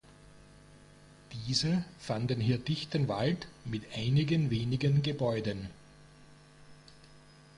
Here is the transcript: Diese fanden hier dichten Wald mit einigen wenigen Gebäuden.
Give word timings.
Diese 1.31 1.85
fanden 1.99 2.41
hier 2.41 2.57
dichten 2.57 3.07
Wald 3.07 3.47
mit 3.65 3.83
einigen 3.95 4.49
wenigen 4.49 5.03
Gebäuden. 5.03 5.69